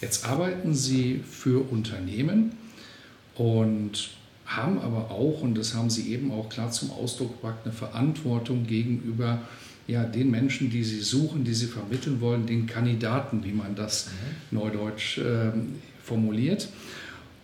Jetzt 0.00 0.26
arbeiten 0.26 0.74
Sie 0.74 1.20
für 1.28 1.70
Unternehmen 1.70 2.52
und 3.34 4.10
haben 4.46 4.80
aber 4.80 5.10
auch, 5.10 5.42
und 5.42 5.56
das 5.56 5.74
haben 5.74 5.90
Sie 5.90 6.12
eben 6.12 6.32
auch 6.32 6.48
klar 6.48 6.70
zum 6.70 6.90
Ausdruck 6.90 7.40
gebracht, 7.40 7.58
eine 7.64 7.72
Verantwortung 7.72 8.66
gegenüber 8.66 9.42
ja, 9.86 10.04
den 10.04 10.30
Menschen, 10.30 10.70
die 10.70 10.84
Sie 10.84 11.00
suchen, 11.00 11.44
die 11.44 11.54
Sie 11.54 11.66
vermitteln 11.66 12.20
wollen, 12.20 12.46
den 12.46 12.66
Kandidaten, 12.66 13.44
wie 13.44 13.52
man 13.52 13.74
das 13.74 14.06
mhm. 14.06 14.58
neudeutsch 14.58 15.18
äh, 15.18 15.52
formuliert. 16.02 16.68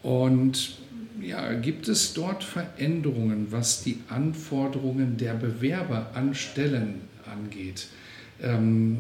Und 0.02 0.76
ja, 1.20 1.54
gibt 1.54 1.88
es 1.88 2.14
dort 2.14 2.44
Veränderungen, 2.44 3.48
was 3.50 3.82
die 3.82 3.98
Anforderungen 4.08 5.16
der 5.16 5.34
Bewerber 5.34 6.10
an 6.14 6.34
Stellen 6.34 7.00
angeht? 7.30 7.88
Ähm, 8.42 8.98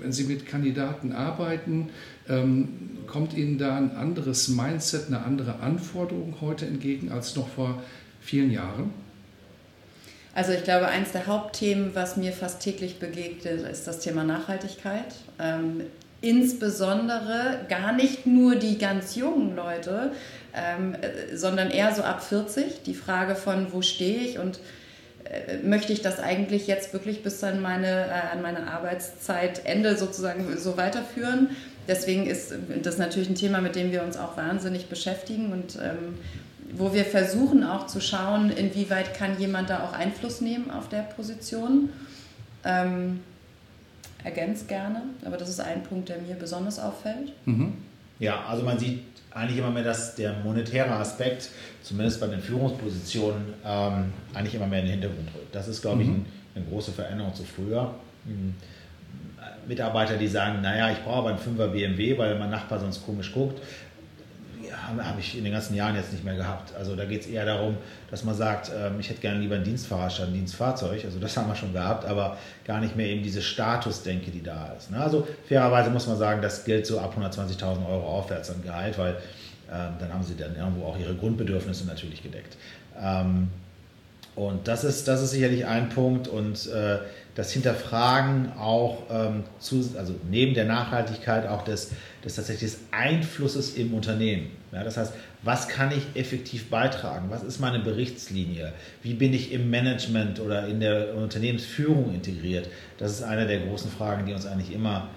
wenn 0.00 0.12
Sie 0.12 0.24
mit 0.24 0.46
Kandidaten 0.46 1.12
arbeiten, 1.12 1.90
ähm, 2.28 2.98
kommt 3.06 3.34
Ihnen 3.34 3.58
da 3.58 3.76
ein 3.76 3.96
anderes 3.96 4.48
Mindset, 4.48 5.08
eine 5.08 5.22
andere 5.22 5.60
Anforderung 5.60 6.36
heute 6.40 6.66
entgegen 6.66 7.10
als 7.10 7.36
noch 7.36 7.48
vor 7.48 7.82
vielen 8.20 8.50
Jahren? 8.50 8.92
Also 10.34 10.52
ich 10.52 10.62
glaube, 10.62 10.86
eines 10.86 11.12
der 11.12 11.26
Hauptthemen, 11.26 11.94
was 11.94 12.16
mir 12.16 12.32
fast 12.32 12.62
täglich 12.62 12.98
begegnet, 12.98 13.62
ist 13.68 13.86
das 13.86 13.98
Thema 13.98 14.24
Nachhaltigkeit. 14.24 15.16
Ähm, 15.40 15.82
insbesondere 16.20 17.66
gar 17.68 17.92
nicht 17.92 18.26
nur 18.26 18.54
die 18.54 18.78
ganz 18.78 19.16
jungen 19.16 19.56
Leute, 19.56 20.12
ähm, 20.54 20.94
sondern 21.34 21.70
eher 21.70 21.94
so 21.94 22.02
ab 22.02 22.22
40. 22.22 22.82
Die 22.84 22.94
Frage 22.94 23.34
von, 23.34 23.72
wo 23.72 23.82
stehe 23.82 24.20
ich 24.20 24.38
und 24.38 24.56
äh, 24.56 24.60
möchte 25.62 25.92
ich 25.92 26.02
das 26.02 26.18
eigentlich 26.18 26.66
jetzt 26.66 26.92
wirklich 26.92 27.22
bis 27.22 27.42
an 27.44 27.60
meine, 27.60 28.06
äh, 28.06 28.32
an 28.32 28.42
meine 28.42 28.66
Arbeitszeitende 28.66 29.96
sozusagen 29.96 30.56
so 30.56 30.76
weiterführen? 30.76 31.50
deswegen 31.90 32.26
ist 32.26 32.54
das 32.82 32.98
natürlich 32.98 33.28
ein 33.28 33.34
Thema, 33.34 33.60
mit 33.60 33.74
dem 33.76 33.92
wir 33.92 34.02
uns 34.02 34.16
auch 34.16 34.36
wahnsinnig 34.36 34.86
beschäftigen 34.86 35.52
und 35.52 35.76
ähm, 35.76 36.18
wo 36.72 36.94
wir 36.94 37.04
versuchen 37.04 37.64
auch 37.64 37.88
zu 37.88 38.00
schauen, 38.00 38.50
inwieweit 38.50 39.12
kann 39.14 39.38
jemand 39.40 39.70
da 39.70 39.84
auch 39.84 39.92
Einfluss 39.92 40.40
nehmen 40.40 40.70
auf 40.70 40.88
der 40.88 41.02
Position. 41.02 41.90
Ähm, 42.64 43.20
ergänzt 44.22 44.68
gerne, 44.68 45.02
aber 45.24 45.36
das 45.36 45.48
ist 45.48 45.60
ein 45.60 45.82
Punkt, 45.82 46.10
der 46.10 46.18
mir 46.18 46.34
besonders 46.34 46.78
auffällt. 46.78 47.32
Mhm. 47.46 47.72
Ja, 48.18 48.44
also 48.44 48.62
man 48.62 48.78
sieht 48.78 49.09
eigentlich 49.32 49.58
immer 49.58 49.70
mehr, 49.70 49.84
dass 49.84 50.14
der 50.14 50.34
monetäre 50.44 50.90
Aspekt, 50.90 51.50
zumindest 51.82 52.20
bei 52.20 52.26
den 52.26 52.40
Führungspositionen, 52.40 53.54
ähm, 53.64 54.12
eigentlich 54.34 54.54
immer 54.54 54.66
mehr 54.66 54.80
in 54.80 54.86
den 54.86 54.92
Hintergrund 54.92 55.28
rückt. 55.34 55.54
Das 55.54 55.68
ist, 55.68 55.82
glaube 55.82 56.02
ich, 56.02 56.08
mhm. 56.08 56.14
ein, 56.14 56.26
eine 56.56 56.64
große 56.66 56.92
Veränderung 56.92 57.34
zu 57.34 57.44
früher. 57.44 57.94
Mhm. 58.24 58.54
Mitarbeiter, 59.66 60.16
die 60.16 60.26
sagen, 60.26 60.62
naja, 60.62 60.90
ich 60.90 60.98
brauche 60.98 61.18
aber 61.18 61.28
einen 61.30 61.38
5er 61.38 61.68
BMW, 61.68 62.18
weil 62.18 62.38
mein 62.38 62.50
Nachbar 62.50 62.80
sonst 62.80 63.04
komisch 63.04 63.32
guckt, 63.32 63.60
habe 64.72 65.20
ich 65.20 65.36
in 65.36 65.44
den 65.44 65.52
ganzen 65.52 65.74
Jahren 65.74 65.94
jetzt 65.96 66.12
nicht 66.12 66.24
mehr 66.24 66.36
gehabt. 66.36 66.74
Also 66.76 66.96
da 66.96 67.04
geht 67.04 67.22
es 67.22 67.26
eher 67.26 67.44
darum, 67.44 67.76
dass 68.10 68.24
man 68.24 68.34
sagt, 68.34 68.70
ähm, 68.76 69.00
ich 69.00 69.08
hätte 69.08 69.20
gerne 69.20 69.40
lieber 69.40 69.54
einen 69.54 69.64
Dienstfahrer 69.64 70.10
statt 70.10 70.28
ein 70.28 70.34
Dienstfahrzeug. 70.34 71.04
Also 71.04 71.18
das 71.18 71.36
haben 71.36 71.48
wir 71.48 71.54
schon 71.54 71.72
gehabt, 71.72 72.04
aber 72.04 72.36
gar 72.64 72.80
nicht 72.80 72.96
mehr 72.96 73.06
eben 73.06 73.22
diese 73.22 73.42
Statusdenke, 73.42 74.30
die 74.30 74.42
da 74.42 74.72
ist. 74.76 74.90
Ne? 74.90 74.98
Also 74.98 75.26
fairerweise 75.48 75.90
muss 75.90 76.06
man 76.06 76.16
sagen, 76.16 76.42
das 76.42 76.64
gilt 76.64 76.86
so 76.86 76.98
ab 77.00 77.16
120.000 77.18 77.86
Euro 77.88 78.06
aufwärts 78.06 78.50
an 78.50 78.62
Gehalt, 78.62 78.98
weil 78.98 79.16
ähm, 79.72 79.94
dann 79.98 80.12
haben 80.12 80.22
sie 80.22 80.36
dann 80.36 80.56
irgendwo 80.56 80.86
auch 80.86 80.98
ihre 80.98 81.14
Grundbedürfnisse 81.14 81.86
natürlich 81.86 82.22
gedeckt. 82.22 82.56
Ähm, 83.00 83.48
und 84.34 84.68
das 84.68 84.84
ist, 84.84 85.08
das 85.08 85.22
ist 85.22 85.32
sicherlich 85.32 85.66
ein 85.66 85.88
Punkt 85.88 86.28
und 86.28 86.66
äh, 86.68 86.98
das 87.40 87.52
Hinterfragen 87.52 88.52
auch 88.58 89.04
ähm, 89.10 89.44
zu, 89.58 89.76
also 89.96 90.14
neben 90.30 90.52
der 90.52 90.66
Nachhaltigkeit 90.66 91.48
auch 91.48 91.62
des, 91.62 91.90
des 92.22 92.34
tatsächlich 92.34 92.74
Einflusses 92.90 93.76
im 93.76 93.94
Unternehmen. 93.94 94.50
Ja, 94.72 94.84
das 94.84 94.98
heißt, 94.98 95.14
was 95.42 95.66
kann 95.66 95.90
ich 95.90 96.20
effektiv 96.20 96.68
beitragen? 96.68 97.30
Was 97.30 97.42
ist 97.42 97.58
meine 97.58 97.78
Berichtslinie? 97.78 98.74
Wie 99.02 99.14
bin 99.14 99.32
ich 99.32 99.52
im 99.52 99.70
Management 99.70 100.38
oder 100.38 100.68
in 100.68 100.80
der 100.80 101.14
Unternehmensführung 101.16 102.12
integriert? 102.12 102.68
Das 102.98 103.10
ist 103.10 103.22
eine 103.22 103.46
der 103.46 103.60
großen 103.60 103.90
Fragen, 103.90 104.26
die 104.26 104.34
uns 104.34 104.44
eigentlich 104.44 104.74
immer 104.74 105.08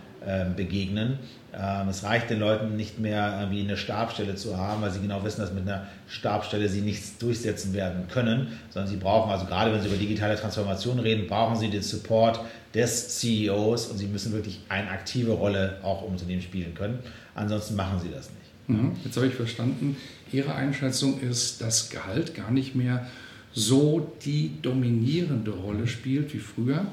begegnen. 0.56 1.20
Ähm, 1.54 1.90
es 1.90 2.04
reicht 2.04 2.30
den 2.30 2.40
Leuten 2.40 2.76
nicht 2.76 3.00
mehr, 3.00 3.38
irgendwie 3.40 3.62
eine 3.62 3.78
Stabstelle 3.78 4.36
zu 4.36 4.58
haben, 4.58 4.82
weil 4.82 4.92
sie 4.92 5.00
genau 5.00 5.24
wissen, 5.24 5.42
dass 5.42 5.54
mit 5.54 5.68
einer 5.68 5.88
Stabstelle 6.08 6.68
sie 6.68 6.82
nichts 6.82 7.18
durchsetzen 7.20 7.74
werden 7.74 8.08
können, 8.08 8.60
sondern 8.72 8.90
sie 8.90 8.98
brauchen, 8.98 9.32
also 9.32 9.46
gerade 9.46 9.72
wenn 9.72 9.82
sie 9.82 9.88
über 9.88 9.98
digitale 9.98 10.36
Transformation 10.36 10.98
reden, 11.00 11.28
brauchen 11.28 11.56
sie 11.56 11.70
den 11.70 11.84
Support 11.84 12.40
des 12.74 13.20
CEOs 13.20 13.88
und 13.88 13.98
sie 13.98 14.08
müssen 14.08 14.34
wirklich 14.34 14.62
eine 14.70 14.90
aktive 14.90 15.34
Rolle 15.34 15.78
auch 15.84 16.04
im 16.04 16.14
Unternehmen 16.14 16.42
spielen 16.42 16.74
können. 16.74 17.00
Ansonsten 17.36 17.76
machen 17.76 18.00
sie 18.02 18.10
das 18.10 18.30
nicht. 18.30 18.44
Mhm. 18.68 18.96
Jetzt 19.04 19.16
habe 19.18 19.28
ich 19.28 19.34
verstanden, 19.36 19.98
Ihre 20.32 20.56
Einschätzung 20.56 21.20
ist, 21.22 21.62
dass 21.62 21.92
Gehalt 21.92 22.34
gar 22.34 22.50
nicht 22.50 22.74
mehr 22.74 23.08
so 23.54 24.12
die 24.26 24.52
dominierende 24.64 25.52
Rolle 25.52 25.86
spielt 25.86 26.34
wie 26.34 26.40
früher. 26.40 26.88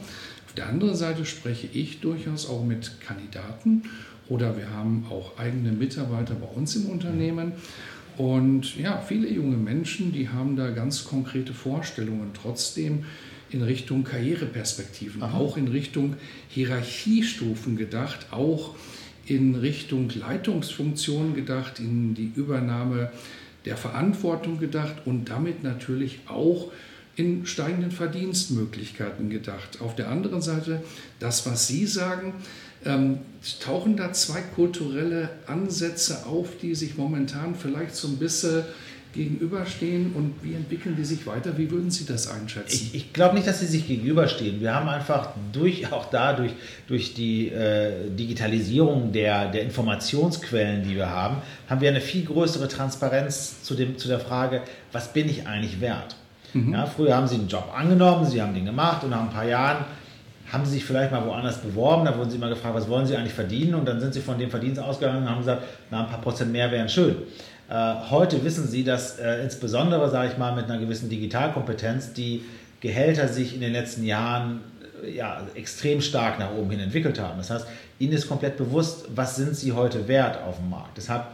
Auf 0.50 0.56
der 0.56 0.69
anderen 0.69 0.97
Seite 0.97 1.27
spreche 1.27 1.69
ich 1.72 2.00
durchaus 2.00 2.50
auch 2.50 2.65
mit 2.65 3.00
Kandidaten 3.00 3.84
oder 4.28 4.56
wir 4.56 4.69
haben 4.71 5.06
auch 5.09 5.38
eigene 5.38 5.71
Mitarbeiter 5.71 6.34
bei 6.34 6.49
uns 6.49 6.75
im 6.75 6.87
Unternehmen. 6.87 7.53
Und 8.16 8.77
ja, 8.77 9.00
viele 9.00 9.31
junge 9.31 9.56
Menschen, 9.56 10.10
die 10.10 10.28
haben 10.28 10.56
da 10.56 10.71
ganz 10.71 11.05
konkrete 11.05 11.55
Vorstellungen 11.55 12.33
trotzdem 12.34 13.05
in 13.50 13.62
Richtung 13.62 14.03
Karriereperspektiven, 14.03 15.22
Aha. 15.22 15.39
auch 15.39 15.56
in 15.56 15.69
Richtung 15.69 16.16
Hierarchiestufen 16.49 17.77
gedacht, 17.77 18.27
auch 18.33 18.75
in 19.27 19.55
Richtung 19.55 20.10
Leitungsfunktionen 20.12 21.37
gedacht, 21.37 21.78
in 21.78 22.15
die 22.15 22.33
Übernahme 22.34 23.12
der 23.66 23.77
Verantwortung 23.77 24.59
gedacht 24.59 24.97
und 25.05 25.31
damit 25.31 25.62
natürlich 25.62 26.19
auch 26.27 26.72
in 27.21 27.45
steigenden 27.45 27.91
Verdienstmöglichkeiten 27.91 29.29
gedacht. 29.29 29.81
Auf 29.81 29.95
der 29.95 30.09
anderen 30.09 30.41
Seite, 30.41 30.83
das, 31.19 31.47
was 31.47 31.67
Sie 31.67 31.87
sagen, 31.87 32.33
ähm, 32.87 33.19
tauchen 33.61 33.97
da 33.97 34.13
zwei 34.15 34.41
kulturelle 34.41 35.29
Ansätze 35.47 36.25
auf, 36.25 36.57
die 36.63 36.75
sich 36.75 36.97
momentan 36.97 37.55
vielleicht 37.55 37.95
so 37.95 38.09
ein 38.09 38.17
bisschen 38.17 38.65
gegenüberstehen 39.13 40.13
und 40.15 40.35
wie 40.43 40.55
entwickeln 40.55 40.95
die 40.97 41.05
sich 41.05 41.27
weiter? 41.27 41.59
Wie 41.59 41.71
würden 41.71 41.91
Sie 41.91 42.07
das 42.07 42.29
einschätzen? 42.29 42.73
Ich, 42.75 42.95
ich 42.95 43.13
glaube 43.13 43.35
nicht, 43.35 43.47
dass 43.47 43.59
sie 43.59 43.67
sich 43.67 43.87
gegenüberstehen. 43.87 44.61
Wir 44.61 44.75
haben 44.75 44.89
einfach 44.89 45.31
durch, 45.53 45.93
auch 45.93 46.11
da 46.11 46.33
durch, 46.33 46.53
durch 46.87 47.13
die 47.13 47.49
äh, 47.49 48.09
Digitalisierung 48.09 49.13
der, 49.13 49.51
der 49.51 49.63
Informationsquellen, 49.63 50.85
die 50.85 50.95
wir 50.95 51.11
haben, 51.11 51.43
haben 51.69 51.81
wir 51.81 51.91
eine 51.91 52.01
viel 52.01 52.25
größere 52.25 52.69
Transparenz 52.69 53.63
zu, 53.63 53.75
dem, 53.75 53.99
zu 53.99 54.09
der 54.09 54.21
Frage, 54.21 54.63
was 54.93 55.13
bin 55.13 55.29
ich 55.29 55.47
eigentlich 55.47 55.81
wert? 55.81 56.17
Mhm. 56.53 56.72
Ja, 56.72 56.87
früher 56.87 57.16
haben 57.16 57.27
sie 57.27 57.37
einen 57.37 57.49
Job 57.49 57.72
angenommen, 57.75 58.27
sie 58.27 58.41
haben 58.41 58.55
den 58.55 58.65
gemacht 58.65 59.05
und 59.05 59.11
nach 59.11 59.21
ein 59.21 59.31
paar 59.31 59.47
Jahren 59.47 59.84
haben 60.53 60.65
sie 60.65 60.72
sich 60.72 60.84
vielleicht 60.84 61.12
mal 61.12 61.25
woanders 61.25 61.59
beworben, 61.59 62.04
da 62.04 62.16
wurden 62.16 62.30
sie 62.30 62.39
mal 62.39 62.51
gefragt, 62.51 62.75
was 62.75 62.89
wollen 62.89 63.07
sie 63.07 63.16
eigentlich 63.16 63.33
verdienen 63.33 63.75
und 63.75 63.86
dann 63.86 64.01
sind 64.01 64.15
sie 64.15 64.21
von 64.21 64.39
dem 64.39 64.51
Verdienst 64.51 64.80
ausgegangen 64.80 65.22
und 65.22 65.30
haben 65.30 65.39
gesagt, 65.39 65.63
na, 65.91 66.01
ein 66.01 66.10
paar 66.10 66.21
Prozent 66.21 66.51
mehr 66.51 66.71
wären 66.72 66.89
schön. 66.89 67.16
Äh, 67.69 67.95
heute 68.10 68.42
wissen 68.45 68.66
sie, 68.66 68.83
dass 68.83 69.19
äh, 69.19 69.45
insbesondere, 69.45 70.10
sage 70.10 70.33
ich 70.33 70.39
mal, 70.39 70.54
mit 70.54 70.65
einer 70.65 70.78
gewissen 70.78 71.09
Digitalkompetenz 71.09 72.13
die 72.15 72.42
Gehälter 72.80 73.28
sich 73.28 73.54
in 73.54 73.60
den 73.60 73.72
letzten 73.72 74.04
Jahren 74.04 74.60
äh, 75.04 75.16
ja, 75.16 75.47
extrem 75.54 76.01
stark 76.01 76.41
nach 76.41 76.53
oben 76.53 76.71
hin 76.71 76.80
entwickelt 76.80 77.21
haben. 77.21 77.39
Das 77.39 77.51
heißt, 77.51 77.66
ihnen 78.01 78.13
ist 78.13 78.28
komplett 78.28 78.57
bewusst, 78.57 79.07
was 79.15 79.36
sind 79.36 79.54
sie 79.54 79.72
heute 79.72 80.09
wert 80.09 80.42
auf 80.42 80.57
dem 80.57 80.71
Markt. 80.71 80.97
Deshalb 80.97 81.27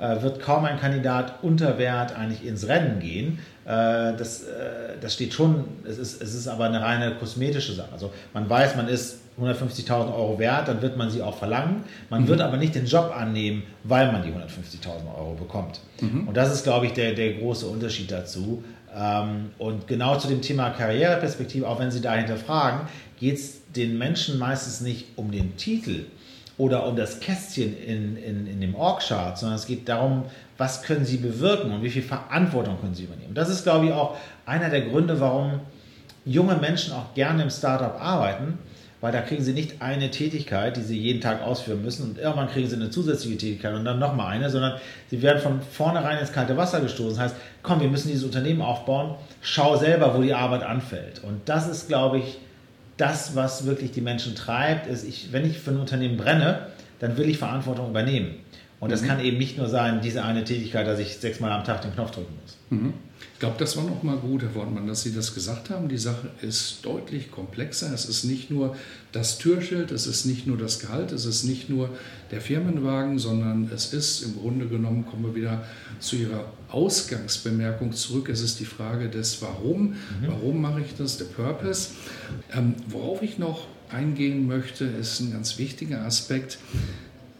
wird 0.00 0.40
kaum 0.40 0.64
ein 0.64 0.80
Kandidat 0.80 1.42
unter 1.42 1.78
Wert 1.78 2.16
eigentlich 2.16 2.44
ins 2.46 2.66
Rennen 2.66 3.00
gehen. 3.00 3.38
Äh, 3.64 4.16
das, 4.16 4.42
äh, 4.44 4.96
das 5.00 5.14
steht 5.14 5.32
schon, 5.32 5.64
es 5.84 5.98
ist, 5.98 6.22
es 6.22 6.34
ist 6.34 6.48
aber 6.48 6.64
eine 6.64 6.80
reine 6.80 7.14
kosmetische 7.14 7.72
Sache. 7.72 7.92
Also 7.92 8.10
man 8.34 8.48
weiß, 8.48 8.74
man 8.76 8.88
ist 8.88 9.20
150.000 9.40 10.14
Euro 10.14 10.38
wert, 10.38 10.68
dann 10.68 10.82
wird 10.82 10.96
man 10.96 11.10
sie 11.10 11.22
auch 11.22 11.36
verlangen. 11.36 11.84
Man 12.08 12.22
mhm. 12.22 12.28
wird 12.28 12.40
aber 12.40 12.56
nicht 12.56 12.74
den 12.74 12.86
Job 12.86 13.14
annehmen, 13.16 13.62
weil 13.84 14.10
man 14.10 14.22
die 14.22 14.30
150.000 14.30 15.16
Euro 15.16 15.34
bekommt. 15.34 15.80
Mhm. 16.00 16.26
Und 16.28 16.36
das 16.36 16.52
ist, 16.52 16.64
glaube 16.64 16.86
ich, 16.86 16.92
der, 16.92 17.14
der 17.14 17.34
große 17.34 17.66
Unterschied 17.66 18.10
dazu. 18.10 18.64
Ähm, 18.94 19.50
und 19.58 19.86
genau 19.86 20.16
zu 20.16 20.28
dem 20.28 20.42
Thema 20.42 20.70
Karriereperspektive, 20.70 21.68
auch 21.68 21.78
wenn 21.78 21.90
Sie 21.90 22.00
dahinter 22.00 22.36
fragen, 22.36 22.88
geht 23.20 23.36
es 23.36 23.60
den 23.72 23.98
Menschen 23.98 24.38
meistens 24.38 24.80
nicht 24.80 25.06
um 25.16 25.30
den 25.30 25.56
Titel 25.56 26.06
oder 26.60 26.86
um 26.86 26.94
das 26.94 27.20
Kästchen 27.20 27.74
in, 27.74 28.18
in, 28.18 28.46
in 28.46 28.60
dem 28.60 28.74
Org-Chart, 28.74 29.38
sondern 29.38 29.56
es 29.56 29.66
geht 29.66 29.88
darum, 29.88 30.24
was 30.58 30.82
können 30.82 31.06
Sie 31.06 31.16
bewirken 31.16 31.72
und 31.72 31.82
wie 31.82 31.88
viel 31.88 32.02
Verantwortung 32.02 32.78
können 32.78 32.94
Sie 32.94 33.04
übernehmen. 33.04 33.32
Das 33.32 33.48
ist, 33.48 33.62
glaube 33.62 33.86
ich, 33.86 33.92
auch 33.92 34.18
einer 34.44 34.68
der 34.68 34.82
Gründe, 34.82 35.18
warum 35.20 35.60
junge 36.26 36.56
Menschen 36.56 36.92
auch 36.92 37.14
gerne 37.14 37.44
im 37.44 37.48
Startup 37.48 37.98
arbeiten, 37.98 38.58
weil 39.00 39.10
da 39.10 39.22
kriegen 39.22 39.42
sie 39.42 39.54
nicht 39.54 39.80
eine 39.80 40.10
Tätigkeit, 40.10 40.76
die 40.76 40.82
sie 40.82 40.98
jeden 40.98 41.22
Tag 41.22 41.42
ausführen 41.42 41.82
müssen 41.82 42.10
und 42.10 42.18
irgendwann 42.18 42.50
kriegen 42.50 42.68
sie 42.68 42.76
eine 42.76 42.90
zusätzliche 42.90 43.38
Tätigkeit 43.38 43.72
und 43.74 43.86
dann 43.86 43.98
nochmal 43.98 44.34
eine, 44.34 44.50
sondern 44.50 44.78
sie 45.08 45.22
werden 45.22 45.40
von 45.40 45.62
vornherein 45.62 46.18
ins 46.18 46.32
kalte 46.32 46.58
Wasser 46.58 46.82
gestoßen. 46.82 47.16
Das 47.16 47.30
heißt, 47.30 47.36
komm, 47.62 47.80
wir 47.80 47.88
müssen 47.88 48.08
dieses 48.08 48.24
Unternehmen 48.24 48.60
aufbauen, 48.60 49.14
schau 49.40 49.78
selber, 49.78 50.14
wo 50.14 50.20
die 50.20 50.34
Arbeit 50.34 50.62
anfällt. 50.62 51.24
Und 51.24 51.40
das 51.48 51.66
ist, 51.66 51.88
glaube 51.88 52.18
ich, 52.18 52.38
das, 53.00 53.34
was 53.34 53.66
wirklich 53.66 53.92
die 53.92 54.00
Menschen 54.00 54.34
treibt, 54.34 54.86
ist, 54.86 55.04
ich, 55.04 55.32
wenn 55.32 55.46
ich 55.46 55.58
für 55.58 55.70
ein 55.70 55.78
Unternehmen 55.78 56.16
brenne, 56.16 56.66
dann 56.98 57.16
will 57.16 57.28
ich 57.28 57.38
Verantwortung 57.38 57.90
übernehmen. 57.90 58.34
Und 58.80 58.90
das 58.90 59.02
mhm. 59.02 59.06
kann 59.06 59.20
eben 59.20 59.36
nicht 59.38 59.58
nur 59.58 59.68
sein, 59.68 60.00
diese 60.00 60.24
eine 60.24 60.42
Tätigkeit, 60.42 60.86
dass 60.86 60.98
ich 60.98 61.18
sechsmal 61.18 61.52
am 61.52 61.64
Tag 61.64 61.82
den 61.82 61.92
Knopf 61.92 62.12
drücken 62.12 62.34
muss. 62.42 62.56
Mhm. 62.70 62.94
Ich 63.34 63.38
glaube, 63.38 63.56
das 63.58 63.76
war 63.76 63.84
nochmal 63.84 64.16
gut, 64.16 64.42
Herr 64.42 64.54
Wortmann, 64.54 64.86
dass 64.86 65.02
Sie 65.02 65.14
das 65.14 65.34
gesagt 65.34 65.70
haben. 65.70 65.88
Die 65.88 65.98
Sache 65.98 66.28
ist 66.40 66.84
deutlich 66.84 67.30
komplexer. 67.30 67.92
Es 67.92 68.06
ist 68.06 68.24
nicht 68.24 68.50
nur 68.50 68.76
das 69.12 69.38
Türschild, 69.38 69.92
es 69.92 70.06
ist 70.06 70.24
nicht 70.24 70.46
nur 70.46 70.56
das 70.56 70.78
Gehalt, 70.78 71.12
es 71.12 71.26
ist 71.26 71.44
nicht 71.44 71.68
nur 71.68 71.90
der 72.30 72.40
Firmenwagen, 72.40 73.18
sondern 73.18 73.70
es 73.74 73.92
ist 73.92 74.22
im 74.22 74.38
Grunde 74.38 74.66
genommen, 74.66 75.06
kommen 75.06 75.24
wir 75.24 75.34
wieder 75.34 75.64
zu 76.00 76.16
Ihrer 76.16 76.52
Ausgangsbemerkung 76.70 77.92
zurück. 77.92 78.28
Es 78.28 78.40
ist 78.40 78.60
die 78.60 78.66
Frage 78.66 79.08
des 79.08 79.40
Warum. 79.42 79.88
Mhm. 79.88 79.96
Warum 80.26 80.60
mache 80.60 80.80
ich 80.80 80.94
das? 80.96 81.18
Der 81.18 81.26
Purpose. 81.26 81.90
Ähm, 82.54 82.74
worauf 82.88 83.22
ich 83.22 83.38
noch 83.38 83.66
eingehen 83.90 84.46
möchte, 84.46 84.84
ist 84.84 85.20
ein 85.20 85.32
ganz 85.32 85.58
wichtiger 85.58 86.02
Aspekt. 86.02 86.58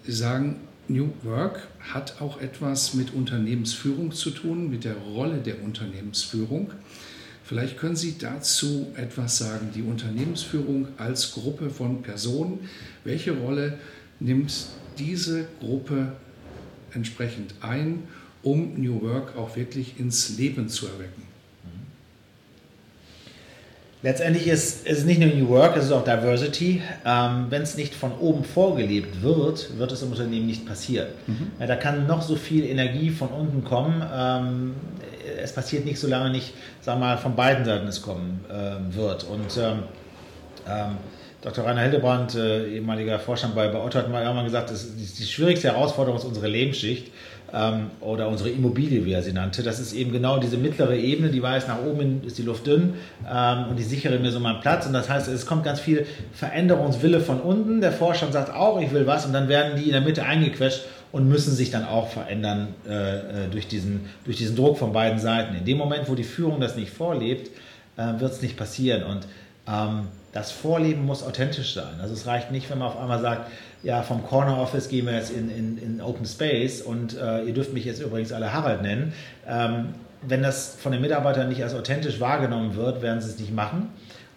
Sie 0.05 0.13
sagen, 0.13 0.57
New 0.91 1.11
Work 1.23 1.69
hat 1.79 2.21
auch 2.21 2.41
etwas 2.41 2.95
mit 2.95 3.15
Unternehmensführung 3.15 4.11
zu 4.11 4.31
tun, 4.31 4.71
mit 4.71 4.85
der 4.85 4.97
Rolle 4.97 5.39
der 5.39 5.63
Unternehmensführung. 5.63 6.73
Vielleicht 7.45 7.79
können 7.79 7.95
Sie 7.95 8.19
dazu 8.19 8.89
etwas 8.97 9.39
sagen, 9.39 9.71
die 9.73 9.83
Unternehmensführung 9.83 10.89
als 10.97 11.33
Gruppe 11.33 11.71
von 11.71 12.03
Personen. 12.03 12.69
Welche 13.05 13.33
Rolle 13.33 13.79
nimmt 14.19 14.67
diese 14.99 15.47
Gruppe 15.61 16.13
entsprechend 16.93 17.55
ein, 17.61 18.03
um 18.43 18.75
New 18.75 19.01
Work 19.03 19.37
auch 19.37 19.57
wirklich 19.57 19.99
ins 20.01 20.37
Leben 20.39 20.69
zu 20.69 20.87
erwecken? 20.87 21.30
Letztendlich 24.03 24.47
ist, 24.47 24.87
ist 24.87 24.99
es 24.99 25.05
nicht 25.05 25.21
nur 25.21 25.29
New 25.29 25.49
Work, 25.49 25.77
es 25.77 25.85
ist 25.85 25.93
auch 25.93 26.05
Diversity. 26.05 26.81
Ähm, 27.05 27.47
Wenn 27.51 27.63
es 27.63 27.77
nicht 27.77 27.95
von 27.95 28.13
oben 28.19 28.45
vorgelebt 28.45 29.21
wird, 29.21 29.79
wird 29.79 29.93
es 29.93 30.03
im 30.03 30.11
Unternehmen 30.11 30.47
nicht 30.47 30.67
passieren. 30.67 31.09
Mhm. 31.27 31.53
Ja, 31.59 31.67
da 31.67 31.77
kann 31.77 32.07
noch 32.07 32.23
so 32.23 32.37
viel 32.37 32.65
Energie 32.65 33.11
von 33.11 33.29
unten 33.29 33.63
kommen. 33.63 34.03
Ähm, 34.15 34.75
es 35.43 35.53
passiert 35.53 35.85
nicht, 35.85 35.99
solange 35.99 36.31
nicht, 36.31 36.55
wir 36.85 36.97
mal, 36.97 37.19
von 37.19 37.37
beiden 37.37 37.65
Seiten 37.67 37.87
es 37.89 38.01
kommen 38.01 38.43
äh, 38.49 38.95
wird. 38.97 39.25
Und 39.25 39.57
ähm, 39.59 39.83
ähm 40.67 40.97
Dr. 41.43 41.65
Rainer 41.65 41.81
Hildebrand, 41.81 42.35
äh, 42.35 42.67
ehemaliger 42.75 43.19
Vorstand 43.19 43.55
bei, 43.55 43.69
bei 43.69 43.81
Otto, 43.81 43.99
hat 43.99 44.11
mal 44.11 44.23
irgendwann 44.23 44.45
gesagt, 44.45 44.71
das 44.71 44.85
ist 44.85 45.19
die 45.19 45.25
schwierigste 45.25 45.69
Herausforderung 45.69 46.19
ist 46.19 46.27
unsere 46.27 46.49
Lebensschicht 46.49 47.11
ähm, 47.55 47.91
oder 48.01 48.29
unsere 48.29 48.51
Immobilie, 48.51 49.05
wie 49.05 49.13
er 49.13 49.23
sie 49.23 49.33
nannte. 49.33 49.63
Das 49.63 49.81
ist 49.81 49.93
eben 49.93 50.13
genau 50.13 50.39
diese 50.39 50.57
mittlere 50.57 50.97
Ebene, 50.97 51.31
die 51.31 51.43
weiß, 51.43 51.69
nach 51.69 51.83
oben 51.83 52.23
ist 52.25 52.39
die 52.39 52.43
Luft 52.43 52.67
dünn 52.67 52.95
ähm, 53.31 53.67
und 53.71 53.81
ich 53.81 53.87
sichere 53.87 54.19
mir 54.19 54.31
so 54.31 54.41
meinen 54.41 54.61
Platz. 54.61 54.87
Und 54.87 54.93
das 54.93 55.09
heißt, 55.09 55.29
es 55.29 55.47
kommt 55.47 55.65
ganz 55.65 55.81
viel 55.81 56.07
Veränderungswille 56.33 57.21
von 57.21 57.41
unten. 57.41 57.81
Der 57.81 57.93
Vorstand 57.93 58.33
sagt 58.33 58.55
auch, 58.55 58.81
ich 58.81 58.93
will 58.93 59.07
was 59.07 59.27
und 59.27 59.33
dann 59.33 59.49
werden 59.49 59.77
die 59.77 59.85
in 59.85 59.93
der 59.93 60.01
Mitte 60.01 60.25
eingequetscht 60.25 60.85
und 61.13 61.29
müssen 61.29 61.55
sich 61.55 61.71
dann 61.71 61.85
auch 61.85 62.09
verändern 62.09 62.69
äh, 62.89 63.17
äh 63.17 63.23
durch, 63.51 63.67
diesen, 63.67 64.07
durch 64.25 64.37
diesen 64.37 64.57
Druck 64.57 64.79
von 64.79 64.93
beiden 64.93 65.19
Seiten. 65.19 65.57
In 65.57 65.65
dem 65.65 65.79
Moment, 65.79 66.09
wo 66.09 66.15
die 66.15 66.25
Führung 66.25 66.61
das 66.61 66.77
nicht 66.77 66.91
vorlebt, 66.91 67.51
äh, 67.97 68.21
wird 68.21 68.33
es 68.33 68.43
nicht 68.43 68.57
passieren. 68.57 69.03
Und 69.03 69.27
das 70.33 70.51
Vorleben 70.53 71.07
muss 71.07 71.23
authentisch 71.23 71.75
sein. 71.75 72.01
Also 72.01 72.15
es 72.15 72.27
reicht 72.27 72.51
nicht, 72.51 72.71
wenn 72.71 72.79
man 72.79 72.89
auf 72.89 72.99
einmal 72.99 73.21
sagt, 73.21 73.51
ja, 73.83 74.03
vom 74.03 74.27
Corner 74.27 74.59
Office 74.59 74.89
gehen 74.89 75.07
wir 75.07 75.15
jetzt 75.15 75.31
in, 75.31 75.51
in, 75.51 75.79
in 75.79 76.01
Open 76.01 76.27
Space 76.27 76.83
und 76.83 77.17
äh, 77.17 77.45
ihr 77.45 77.55
dürft 77.55 77.73
mich 77.73 77.85
jetzt 77.85 78.01
übrigens 78.01 78.33
alle 78.33 78.53
Harald 78.53 78.83
nennen. 78.83 79.13
Ähm, 79.47 79.95
wenn 80.23 80.43
das 80.43 80.77
von 80.77 80.93
den 80.93 81.01
Mitarbeitern 81.01 81.49
nicht 81.49 81.63
als 81.63 81.75
authentisch 81.75 82.21
wahrgenommen 82.21 82.77
wird, 82.77 83.01
werden 83.01 83.21
sie 83.21 83.31
es 83.31 83.39
nicht 83.39 83.55
machen. 83.55 83.91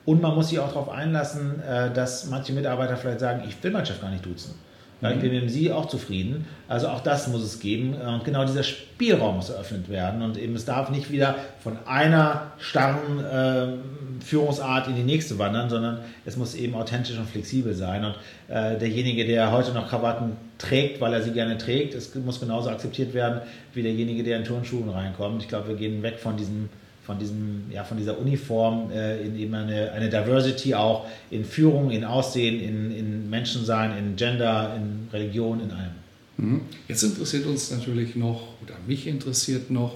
Und 0.05 0.21
man 0.21 0.35
muss 0.35 0.49
sich 0.49 0.59
auch 0.59 0.69
darauf 0.69 0.89
einlassen, 0.89 1.61
äh, 1.63 1.91
dass 1.91 2.27
manche 2.27 2.53
Mitarbeiter 2.53 2.97
vielleicht 2.97 3.19
sagen, 3.19 3.43
ich 3.47 3.61
will 3.63 3.71
meinen 3.71 3.85
Chef 3.85 4.01
gar 4.01 4.09
nicht 4.09 4.25
duzen. 4.25 4.55
Ja, 5.03 5.11
ich 5.11 5.19
bin 5.19 5.31
mit 5.33 5.51
Sie 5.51 5.71
auch 5.71 5.87
zufrieden. 5.87 6.47
Also 6.69 6.87
auch 6.87 7.01
das 7.01 7.27
muss 7.27 7.43
es 7.43 7.59
geben. 7.59 7.93
Und 7.93 8.23
genau 8.23 8.45
dieser 8.45 8.63
Spielraum 8.63 9.35
muss 9.35 9.49
eröffnet 9.49 9.89
werden. 9.89 10.21
Und 10.21 10.37
eben 10.37 10.55
es 10.55 10.63
darf 10.63 10.89
nicht 10.89 11.11
wieder 11.11 11.35
von 11.61 11.77
einer 11.85 12.53
starren 12.57 13.19
äh, 13.19 14.23
Führungsart 14.23 14.87
in 14.87 14.95
die 14.95 15.03
nächste 15.03 15.37
wandern, 15.37 15.69
sondern 15.69 15.99
es 16.25 16.37
muss 16.37 16.55
eben 16.55 16.73
authentisch 16.75 17.17
und 17.17 17.29
flexibel 17.29 17.73
sein. 17.73 18.05
Und 18.05 18.15
äh, 18.47 18.77
derjenige, 18.79 19.25
der 19.25 19.51
heute 19.51 19.73
noch 19.73 19.89
Krawatten 19.89 20.37
trägt, 20.57 21.01
weil 21.01 21.13
er 21.13 21.21
sie 21.21 21.31
gerne 21.31 21.57
trägt, 21.57 21.93
es 21.93 22.15
muss 22.15 22.39
genauso 22.39 22.69
akzeptiert 22.69 23.13
werden 23.13 23.41
wie 23.73 23.83
derjenige, 23.83 24.23
der 24.23 24.37
in 24.37 24.45
Turnschuhen 24.45 24.89
reinkommt. 24.89 25.41
Ich 25.41 25.49
glaube, 25.49 25.67
wir 25.67 25.75
gehen 25.75 26.01
weg 26.01 26.17
von 26.17 26.37
diesem 26.37 26.69
von, 27.05 27.19
diesem, 27.19 27.63
ja, 27.69 27.83
von 27.83 27.97
dieser 27.97 28.17
Uniform 28.17 28.91
äh, 28.91 29.21
in 29.25 29.37
eben 29.37 29.53
eine, 29.53 29.91
eine 29.91 30.09
Diversity 30.09 30.73
auch 30.73 31.05
in 31.29 31.43
Führung, 31.43 31.91
in 31.91 32.03
Aussehen, 32.03 32.59
in, 32.61 32.91
in 32.95 33.29
Menschensein, 33.29 33.97
in 33.97 34.15
Gender, 34.15 34.75
in 34.77 35.09
Religion, 35.11 35.59
in 35.59 35.71
allem. 35.71 35.91
Mhm. 36.37 36.61
Jetzt 36.87 37.03
interessiert 37.03 37.45
uns 37.45 37.71
natürlich 37.71 38.15
noch, 38.15 38.41
oder 38.63 38.75
mich 38.87 39.07
interessiert 39.07 39.69
noch, 39.69 39.95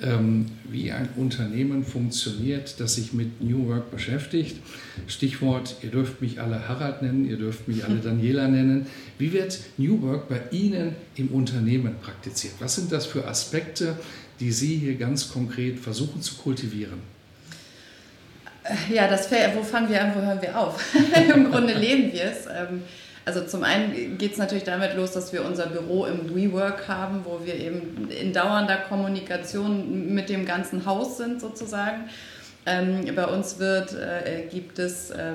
ähm, 0.00 0.46
wie 0.70 0.92
ein 0.92 1.08
Unternehmen 1.16 1.84
funktioniert, 1.84 2.78
das 2.78 2.94
sich 2.94 3.12
mit 3.12 3.42
New 3.42 3.66
Work 3.66 3.90
beschäftigt. 3.90 4.56
Stichwort, 5.06 5.76
ihr 5.82 5.90
dürft 5.90 6.22
mich 6.22 6.40
alle 6.40 6.68
Harald 6.68 7.02
nennen, 7.02 7.28
ihr 7.28 7.36
dürft 7.36 7.66
mich 7.68 7.84
alle 7.84 7.96
Daniela 8.02 8.48
nennen. 8.48 8.86
Wie 9.18 9.32
wird 9.32 9.58
New 9.76 10.00
Work 10.02 10.28
bei 10.28 10.40
Ihnen 10.52 10.92
im 11.16 11.28
Unternehmen 11.28 11.96
praktiziert? 12.00 12.54
Was 12.60 12.76
sind 12.76 12.92
das 12.92 13.06
für 13.06 13.26
Aspekte, 13.26 13.96
die 14.40 14.52
Sie 14.52 14.76
hier 14.76 14.94
ganz 14.96 15.30
konkret 15.32 15.78
versuchen 15.78 16.22
zu 16.22 16.36
kultivieren? 16.36 17.00
Ja, 18.92 19.08
das, 19.08 19.30
wo 19.54 19.62
fangen 19.62 19.88
wir 19.88 20.02
an, 20.02 20.14
wo 20.14 20.20
hören 20.20 20.42
wir 20.42 20.58
auf? 20.58 20.82
Im 21.34 21.50
Grunde 21.50 21.74
leben 21.74 22.12
wir 22.12 22.24
es. 22.24 22.46
Ähm, 22.46 22.82
also 23.24 23.44
zum 23.44 23.62
einen 23.62 24.16
geht 24.16 24.32
es 24.32 24.38
natürlich 24.38 24.64
damit 24.64 24.94
los, 24.94 25.12
dass 25.12 25.32
wir 25.34 25.44
unser 25.44 25.66
Büro 25.66 26.06
im 26.06 26.34
WeWork 26.34 26.88
haben, 26.88 27.24
wo 27.24 27.40
wir 27.44 27.54
eben 27.54 28.10
in 28.10 28.32
dauernder 28.32 28.76
Kommunikation 28.76 30.14
mit 30.14 30.30
dem 30.30 30.46
ganzen 30.46 30.86
Haus 30.86 31.18
sind 31.18 31.40
sozusagen. 31.40 32.08
Ähm, 32.64 33.14
bei 33.14 33.26
uns 33.26 33.58
wird, 33.58 33.92
äh, 33.92 34.44
gibt 34.50 34.78
es 34.78 35.10
äh, 35.10 35.32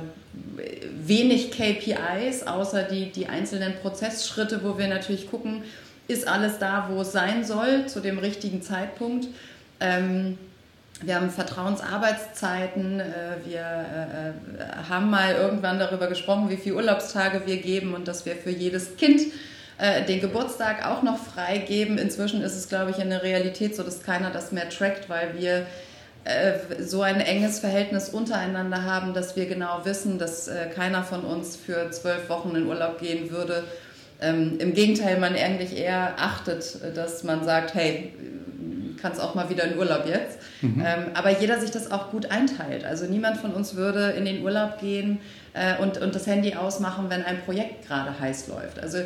wenig 1.06 1.52
KPIs, 1.52 2.48
außer 2.48 2.84
die, 2.84 3.12
die 3.12 3.28
einzelnen 3.28 3.76
Prozessschritte, 3.76 4.64
wo 4.64 4.78
wir 4.78 4.88
natürlich 4.88 5.30
gucken, 5.30 5.64
ist 6.08 6.28
alles 6.28 6.60
da, 6.60 6.90
wo 6.92 7.02
es 7.02 7.12
sein 7.12 7.44
soll, 7.44 7.88
zu 7.88 8.00
dem 8.00 8.20
richtigen 8.20 8.62
Zeitpunkt. 8.62 9.28
Ähm, 9.80 10.38
wir 11.02 11.16
haben 11.16 11.30
Vertrauensarbeitszeiten. 11.30 13.00
Äh, 13.00 13.06
wir 13.46 13.60
äh, 13.60 14.30
äh, 14.30 14.90
haben 14.90 15.10
mal 15.10 15.34
irgendwann 15.34 15.80
darüber 15.80 16.08
gesprochen, 16.08 16.50
wie 16.50 16.58
viele 16.58 16.76
Urlaubstage 16.76 17.44
wir 17.46 17.58
geben 17.58 17.94
und 17.94 18.08
dass 18.08 18.26
wir 18.26 18.36
für 18.36 18.52
jedes 18.52 18.96
Kind 18.98 19.22
den 20.08 20.22
Geburtstag 20.22 20.86
auch 20.86 21.02
noch 21.02 21.18
freigeben. 21.18 21.98
Inzwischen 21.98 22.44
ist 22.44 22.56
es, 22.56 22.70
glaube 22.70 22.92
ich, 22.92 23.00
in 23.00 23.10
der 23.10 23.24
Realität 23.24 23.76
so, 23.76 23.82
dass 23.82 24.04
keiner 24.04 24.30
das 24.30 24.52
mehr 24.52 24.70
trackt, 24.70 25.10
weil 25.10 25.34
wir 25.38 25.66
so 26.80 27.02
ein 27.02 27.20
enges 27.20 27.60
Verhältnis 27.60 28.10
untereinander 28.10 28.84
haben, 28.84 29.16
dass 29.16 29.36
wir 29.36 29.48
genau 29.48 29.82
wissen, 29.84 30.20
dass 30.20 30.50
keiner 30.76 31.04
von 31.04 31.22
uns 31.22 31.56
für 31.58 31.90
zwölf 31.90 32.30
Wochen 32.30 32.56
in 32.56 32.68
Urlaub 32.68 33.00
gehen 33.00 33.32
würde 33.32 33.64
ähm, 34.24 34.58
Im 34.60 34.74
Gegenteil, 34.74 35.20
man 35.20 35.36
eigentlich 35.36 35.78
eher 35.78 36.16
achtet, 36.18 36.80
dass 36.96 37.24
man 37.24 37.44
sagt, 37.44 37.74
hey, 37.76 38.14
kannst 39.04 39.20
auch 39.20 39.36
mal 39.36 39.50
wieder 39.50 39.66
in 39.66 39.78
Urlaub 39.78 40.06
jetzt. 40.08 40.40
Mhm. 40.62 40.82
Ähm, 40.84 41.04
aber 41.14 41.38
jeder 41.38 41.60
sich 41.60 41.72
das 41.72 41.92
auch 41.92 42.10
gut 42.10 42.32
einteilt. 42.32 42.86
Also 42.86 43.06
niemand 43.06 43.38
von 43.38 43.52
uns 43.54 43.76
würde 43.76 44.12
in 44.12 44.24
den 44.24 44.42
Urlaub 44.44 44.80
gehen 44.80 45.20
äh, 45.54 45.82
und, 45.82 45.98
und 45.98 46.16
das 46.16 46.26
Handy 46.26 46.56
ausmachen, 46.56 47.10
wenn 47.10 47.24
ein 47.24 47.42
Projekt 47.42 47.86
gerade 47.86 48.18
heiß 48.18 48.48
läuft. 48.48 48.80
Also 48.80 49.00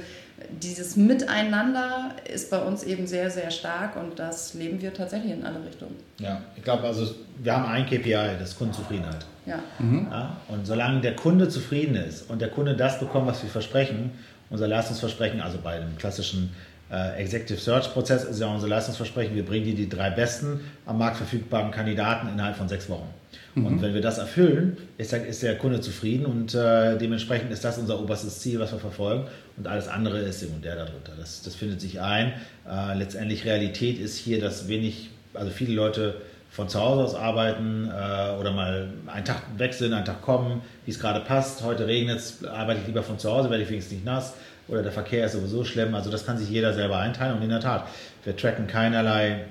dieses 0.51 0.95
Miteinander 0.95 2.12
ist 2.31 2.51
bei 2.51 2.59
uns 2.59 2.83
eben 2.83 3.07
sehr, 3.07 3.31
sehr 3.31 3.50
stark 3.50 3.95
und 3.95 4.19
das 4.19 4.53
leben 4.53 4.79
wir 4.81 4.93
tatsächlich 4.93 5.33
in 5.33 5.43
alle 5.43 5.65
Richtungen. 5.65 5.95
Ja, 6.19 6.41
ich 6.55 6.63
glaube, 6.63 6.83
also 6.83 7.15
wir 7.41 7.55
haben 7.55 7.65
ein 7.65 7.88
KPI, 7.88 8.38
das 8.39 8.50
ist 8.50 8.57
Kundenzufriedenheit. 8.59 9.25
Ja. 9.47 9.59
Mhm. 9.79 10.07
ja. 10.12 10.38
Und 10.47 10.67
solange 10.67 11.01
der 11.01 11.15
Kunde 11.15 11.50
zufrieden 11.50 11.95
ist 11.95 12.29
und 12.29 12.39
der 12.39 12.50
Kunde 12.50 12.75
das 12.75 13.00
bekommt, 13.00 13.25
was 13.25 13.41
wir 13.41 13.50
versprechen 13.50 14.12
unser 14.50 14.68
Leistungsversprechen, 14.68 15.42
also 15.42 15.58
bei 15.63 15.74
einem 15.74 15.98
klassischen 15.98 16.51
äh, 16.92 17.22
Executive 17.22 17.60
Search 17.60 17.92
Prozess 17.92 18.24
ist 18.24 18.39
ja 18.39 18.48
unser 18.48 18.68
Leistungsversprechen. 18.68 19.36
Wir 19.36 19.46
bringen 19.46 19.66
dir 19.66 19.75
die 19.75 19.89
drei 19.89 20.10
besten 20.10 20.62
am 20.86 20.98
Markt 20.98 21.18
verfügbaren 21.18 21.72
Kandidaten 21.72 22.30
innerhalb 22.30 22.56
von 22.56 22.70
sechs 22.70 22.89
Wochen. 22.89 23.10
Mhm. 23.56 23.66
Und 23.66 23.82
wenn 23.82 23.94
wir 23.94 24.01
das 24.01 24.20
erfüllen, 24.20 24.77
ist 24.98 25.12
der, 25.12 25.25
ist 25.25 25.44
der 25.44 25.58
Kunde 25.58 25.82
zufrieden 25.82 26.25
und 26.25 26.54
äh, 26.54 26.98
dementsprechend 26.98 27.51
ist 27.51 27.63
das 27.63 27.77
unser 27.77 28.00
oberstes 28.00 28.39
Ziel, 28.39 28.60
was 28.60 28.72
wir 28.72 28.80
verfolgen. 28.80 29.25
Und 29.58 29.68
alles 29.68 29.88
andere 29.88 30.20
ist 30.20 30.39
sekundär 30.39 30.75
darunter. 30.75 31.13
Das, 31.18 31.42
das 31.42 31.56
findet 31.56 31.82
sich 31.82 32.00
ein. 32.00 32.34
Äh, 32.70 32.98
letztendlich 32.98 33.44
Realität 33.46 34.00
ist 34.00 34.18
hier, 34.18 34.39
dass 34.39 34.68
wenig, 34.68 35.10
also 35.34 35.51
viele 35.51 35.74
Leute 35.74 36.16
von 36.50 36.70
zu 36.70 36.80
Hause 36.80 37.04
aus 37.04 37.16
arbeiten 37.16 37.89
äh, 37.89 38.39
oder 38.39 38.51
mal 38.51 38.89
einen 39.08 39.25
Tag 39.25 39.44
sind, 39.74 39.94
einen 39.94 40.06
Tag 40.06 40.22
kommen, 40.22 40.62
wie 40.86 40.92
es 40.92 41.00
gerade 41.00 41.20
passt. 41.20 41.63
Heute 41.63 41.88
regnet 41.88 42.18
es, 42.18 42.44
arbeite 42.46 42.82
ich 42.82 42.88
lieber 42.88 43.04
von 43.04 43.20
zu 43.20 43.32
Hause, 43.32 43.50
werde 43.50 43.63
ich 43.63 43.70
wenigstens 43.70 43.94
nicht 43.94 44.06
nass 44.06 44.34
oder 44.68 44.84
der 44.84 44.92
Verkehr 44.92 45.25
ist 45.25 45.34
sowieso 45.34 45.63
schlimm. 45.63 45.96
Also 45.96 46.10
das 46.10 46.25
kann 46.25 46.38
sich 46.38 46.50
jeder 46.50 46.74
selber 46.74 46.98
einteilen 46.98 47.38
und 47.38 47.44
in 47.44 47.50
der 47.50 47.60
Tat, 47.60 47.88
wir 48.24 48.36
tracken 48.36 48.68
keinerlei 48.68 49.46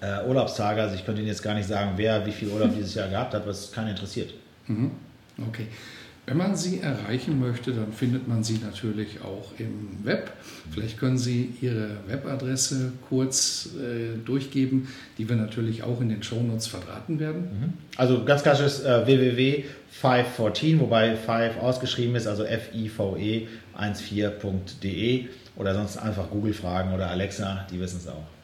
äh, 0.00 0.24
Urlaubstage. 0.26 0.82
Also 0.82 0.94
ich 0.94 1.04
könnte 1.04 1.20
Ihnen 1.20 1.28
jetzt 1.28 1.42
gar 1.42 1.54
nicht 1.54 1.68
sagen, 1.68 1.92
wer 1.96 2.24
wie 2.26 2.32
viel 2.32 2.48
Urlaub 2.48 2.74
dieses 2.74 2.94
Jahr 2.94 3.08
gehabt 3.08 3.34
hat, 3.34 3.46
was 3.46 3.72
keiner 3.72 3.90
interessiert. 3.90 4.32
Mhm. 4.66 4.92
Okay. 5.48 5.66
Wenn 6.28 6.36
man 6.36 6.56
Sie 6.56 6.80
erreichen 6.80 7.40
möchte, 7.40 7.72
dann 7.72 7.90
findet 7.90 8.28
man 8.28 8.44
Sie 8.44 8.58
natürlich 8.62 9.22
auch 9.22 9.52
im 9.58 10.04
Web. 10.04 10.30
Vielleicht 10.70 10.98
können 10.98 11.16
Sie 11.16 11.54
Ihre 11.62 11.88
Webadresse 12.06 12.92
kurz 13.08 13.70
äh, 13.78 14.18
durchgeben, 14.26 14.88
die 15.16 15.26
wir 15.26 15.36
natürlich 15.36 15.84
auch 15.84 16.02
in 16.02 16.10
den 16.10 16.22
Shownotes 16.22 16.66
verdrahten 16.66 17.18
werden. 17.18 17.40
Mhm. 17.40 17.72
Also 17.96 18.24
ganz 18.24 18.42
klassisch 18.42 18.84
äh, 18.84 19.06
www.514, 19.06 20.80
wobei 20.80 21.16
5 21.16 21.62
ausgeschrieben 21.62 22.14
ist, 22.14 22.26
also 22.26 22.44
F-I-V-E 22.44 23.46
14.de 23.78 25.28
oder 25.56 25.74
sonst 25.74 25.96
einfach 25.96 26.28
Google 26.28 26.52
fragen 26.52 26.92
oder 26.92 27.08
Alexa, 27.08 27.66
die 27.72 27.80
wissen 27.80 28.00
es 28.00 28.08
auch. 28.08 28.37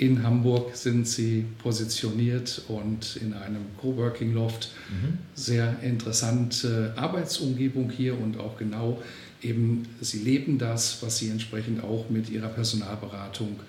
In 0.00 0.22
Hamburg 0.22 0.74
sind 0.76 1.06
sie 1.06 1.44
positioniert 1.58 2.62
und 2.68 3.16
in 3.16 3.34
einem 3.34 3.66
Coworking 3.78 4.32
Loft. 4.32 4.70
Mhm. 4.88 5.18
Sehr 5.34 5.78
interessante 5.82 6.94
Arbeitsumgebung 6.96 7.90
hier 7.90 8.18
und 8.18 8.40
auch 8.40 8.56
genau 8.56 9.02
eben, 9.42 9.86
sie 10.00 10.20
leben 10.20 10.56
das, 10.56 11.02
was 11.02 11.18
sie 11.18 11.28
entsprechend 11.28 11.84
auch 11.84 12.08
mit 12.08 12.30
ihrer 12.30 12.48
Personalberatung 12.48 13.60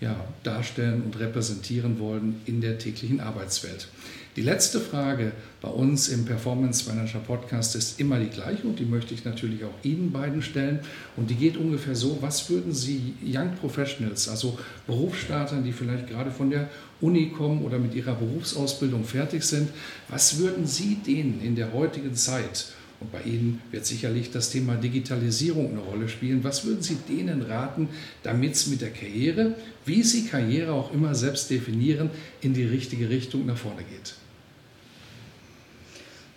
ja, 0.00 0.16
darstellen 0.42 1.02
und 1.02 1.20
repräsentieren 1.20 1.98
wollen 1.98 2.40
in 2.46 2.62
der 2.62 2.78
täglichen 2.78 3.20
Arbeitswelt. 3.20 3.88
Die 4.36 4.42
letzte 4.42 4.80
Frage 4.80 5.30
bei 5.60 5.68
uns 5.68 6.08
im 6.08 6.24
Performance 6.24 6.88
Manager 6.92 7.20
Podcast 7.20 7.76
ist 7.76 8.00
immer 8.00 8.18
die 8.18 8.30
gleiche 8.30 8.66
und 8.66 8.80
die 8.80 8.84
möchte 8.84 9.14
ich 9.14 9.24
natürlich 9.24 9.62
auch 9.62 9.84
Ihnen 9.84 10.10
beiden 10.10 10.42
stellen. 10.42 10.80
Und 11.16 11.30
die 11.30 11.36
geht 11.36 11.56
ungefähr 11.56 11.94
so, 11.94 12.18
was 12.20 12.50
würden 12.50 12.72
Sie 12.72 13.14
Young 13.24 13.54
Professionals, 13.60 14.28
also 14.28 14.58
Berufsstartern, 14.88 15.62
die 15.62 15.70
vielleicht 15.70 16.08
gerade 16.08 16.32
von 16.32 16.50
der 16.50 16.68
Uni 17.00 17.30
kommen 17.30 17.62
oder 17.62 17.78
mit 17.78 17.94
ihrer 17.94 18.16
Berufsausbildung 18.16 19.04
fertig 19.04 19.44
sind, 19.44 19.68
was 20.08 20.38
würden 20.38 20.66
Sie 20.66 20.96
denen 20.96 21.40
in 21.40 21.54
der 21.54 21.72
heutigen 21.72 22.16
Zeit 22.16 22.72
und 22.98 23.12
bei 23.12 23.22
Ihnen 23.22 23.60
wird 23.70 23.86
sicherlich 23.86 24.30
das 24.32 24.50
Thema 24.50 24.74
Digitalisierung 24.76 25.70
eine 25.70 25.80
Rolle 25.80 26.08
spielen. 26.08 26.42
Was 26.42 26.64
würden 26.64 26.82
Sie 26.82 26.96
denen 27.08 27.42
raten, 27.42 27.88
damit 28.22 28.54
es 28.54 28.66
mit 28.66 28.80
der 28.80 28.90
Karriere, 28.90 29.54
wie 29.84 30.02
Sie 30.02 30.24
Karriere 30.24 30.72
auch 30.72 30.92
immer 30.92 31.14
selbst 31.14 31.50
definieren, 31.50 32.10
in 32.40 32.54
die 32.54 32.64
richtige 32.64 33.10
Richtung 33.10 33.46
nach 33.46 33.58
vorne 33.58 33.82
geht? 33.82 34.14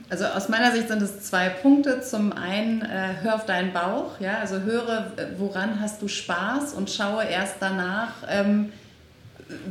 Also 0.09 0.25
aus 0.25 0.47
meiner 0.47 0.71
Sicht 0.71 0.87
sind 0.87 1.01
es 1.01 1.21
zwei 1.21 1.49
Punkte. 1.49 2.01
Zum 2.01 2.31
einen, 2.31 2.81
äh, 2.81 3.15
hör 3.21 3.35
auf 3.35 3.45
deinen 3.45 3.73
Bauch, 3.73 4.19
ja, 4.19 4.37
also 4.39 4.61
höre, 4.61 5.11
woran 5.37 5.81
hast 5.81 6.01
du 6.01 6.07
Spaß 6.07 6.73
und 6.73 6.89
schaue 6.89 7.25
erst 7.25 7.55
danach, 7.59 8.13
ähm, 8.29 8.71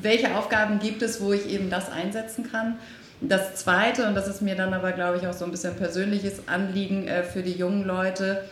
welche 0.01 0.37
Aufgaben 0.37 0.79
gibt 0.79 1.03
es, 1.03 1.21
wo 1.21 1.33
ich 1.33 1.49
eben 1.49 1.71
das 1.71 1.91
einsetzen 1.91 2.51
kann. 2.51 2.77
Das 3.23 3.55
zweite, 3.55 4.07
und 4.07 4.15
das 4.15 4.29
ist 4.29 4.43
mir 4.43 4.57
dann 4.57 4.75
aber, 4.75 4.93
glaube 4.93 5.17
ich, 5.17 5.27
auch 5.27 5.33
so 5.33 5.47
ein 5.47 5.51
bisschen 5.51 5.75
persönliches 5.75 6.49
Anliegen 6.49 7.09
äh, 7.09 7.23
für 7.23 7.43
die 7.43 7.53
jungen 7.53 7.85
Leute, 7.85 8.45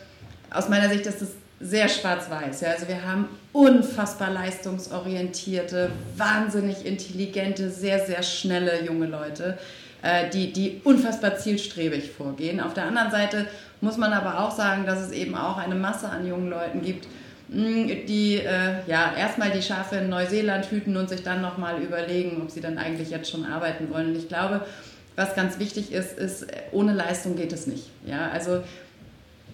aus 0.50 0.68
meiner 0.70 0.88
Sicht 0.88 1.04
ist 1.06 1.20
es 1.20 1.30
sehr 1.60 1.88
schwarz-weiß. 1.88 2.62
Ja? 2.62 2.70
Also 2.70 2.88
wir 2.88 3.02
haben 3.04 3.28
unfassbar 3.52 4.30
leistungsorientierte, 4.30 5.90
wahnsinnig 6.16 6.86
intelligente, 6.86 7.68
sehr, 7.68 8.06
sehr 8.06 8.22
schnelle 8.22 8.84
junge 8.84 9.06
Leute 9.06 9.58
äh, 10.04 10.28
die, 10.28 10.52
die 10.52 10.82
unfassbar 10.84 11.36
zielstrebig 11.36 12.10
vorgehen. 12.10 12.60
Auf 12.60 12.74
der 12.74 12.84
anderen 12.84 13.10
Seite 13.10 13.46
muss 13.80 13.96
man 13.96 14.12
aber 14.12 14.40
auch 14.40 14.50
sagen, 14.50 14.84
dass 14.84 15.00
es 15.00 15.12
eben 15.12 15.34
auch 15.34 15.56
eine 15.56 15.74
Masse 15.74 16.10
an 16.10 16.26
jungen 16.26 16.50
Leuten 16.50 16.82
gibt, 16.82 17.06
mm, 17.48 18.06
die 18.06 18.36
äh, 18.36 18.86
ja 18.86 19.14
erstmal 19.16 19.50
die 19.50 19.62
Schafe 19.62 19.96
in 19.96 20.10
Neuseeland 20.10 20.70
hüten 20.70 20.98
und 20.98 21.08
sich 21.08 21.22
dann 21.22 21.40
nochmal 21.40 21.80
überlegen, 21.80 22.42
ob 22.42 22.50
sie 22.50 22.60
dann 22.60 22.76
eigentlich 22.76 23.08
jetzt 23.08 23.30
schon 23.30 23.46
arbeiten 23.46 23.90
wollen. 23.90 24.08
Und 24.08 24.16
ich 24.16 24.28
glaube, 24.28 24.66
was 25.16 25.34
ganz 25.34 25.58
wichtig 25.58 25.92
ist, 25.92 26.18
ist, 26.18 26.46
ohne 26.70 26.92
Leistung 26.92 27.34
geht 27.36 27.52
es 27.52 27.66
nicht. 27.66 27.88
Ja, 28.04 28.28
also 28.30 28.62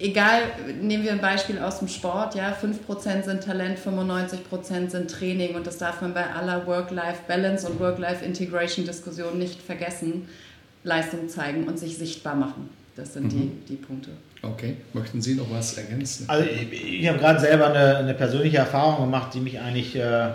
egal, 0.00 0.42
nehmen 0.80 1.04
wir 1.04 1.12
ein 1.12 1.20
Beispiel 1.20 1.58
aus 1.58 1.78
dem 1.78 1.88
Sport, 1.88 2.34
ja, 2.34 2.52
5% 2.52 3.24
sind 3.24 3.42
Talent, 3.42 3.78
95% 3.78 4.90
sind 4.90 5.10
Training 5.10 5.54
und 5.54 5.66
das 5.66 5.78
darf 5.78 6.00
man 6.00 6.14
bei 6.14 6.26
aller 6.26 6.66
Work-Life-Balance 6.66 7.68
und 7.68 7.80
Work-Life-Integration-Diskussion 7.80 9.38
nicht 9.38 9.60
vergessen. 9.60 10.28
Leistung 10.82 11.28
zeigen 11.28 11.64
und 11.64 11.78
sich 11.78 11.98
sichtbar 11.98 12.34
machen. 12.34 12.70
Das 12.96 13.12
sind 13.12 13.24
mhm. 13.24 13.28
die, 13.66 13.74
die 13.74 13.76
Punkte. 13.76 14.10
Okay, 14.42 14.76
möchten 14.92 15.20
Sie 15.20 15.34
noch 15.34 15.50
was 15.50 15.76
ergänzen? 15.76 16.24
Also 16.28 16.44
ich, 16.44 17.00
ich 17.00 17.08
habe 17.08 17.18
gerade 17.18 17.40
selber 17.40 17.66
eine, 17.68 17.98
eine, 17.98 18.14
persönliche 18.14 18.58
Erfahrung 18.58 19.04
gemacht, 19.04 19.34
die 19.34 19.40
mich 19.40 19.60
eigentlich 19.60 19.94
äh, 19.96 20.30